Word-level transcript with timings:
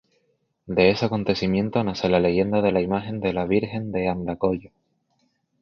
De 0.65 0.89
ese 0.89 1.05
acontecimiento 1.05 1.83
nace 1.83 2.09
la 2.09 2.19
leyenda 2.19 2.63
de 2.63 2.71
la 2.71 2.81
imagen 2.81 3.19
de 3.21 3.33
la 3.33 3.45
Virgen 3.45 3.91
de 3.91 4.07
Andacollo. 4.07 4.71